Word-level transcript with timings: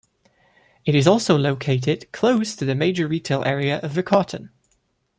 It 0.83 0.95
is 0.95 1.05
also 1.05 1.37
located 1.37 2.11
close 2.11 2.55
to 2.55 2.65
the 2.65 2.73
major 2.73 3.07
retail 3.07 3.43
area 3.45 3.77
of 3.81 3.91
Riccarton. 3.91 4.49